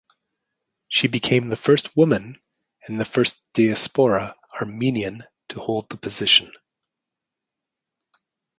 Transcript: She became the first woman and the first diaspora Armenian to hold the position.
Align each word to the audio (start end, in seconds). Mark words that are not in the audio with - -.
She 0.87 1.07
became 1.07 1.45
the 1.45 1.55
first 1.55 1.95
woman 1.95 2.41
and 2.87 2.99
the 2.99 3.05
first 3.05 3.37
diaspora 3.53 4.35
Armenian 4.51 5.25
to 5.49 5.59
hold 5.59 5.89
the 5.89 5.97
position. 5.97 6.51